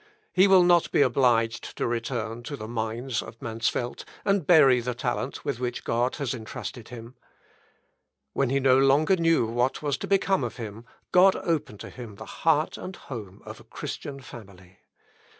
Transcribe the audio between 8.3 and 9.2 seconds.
When he no longer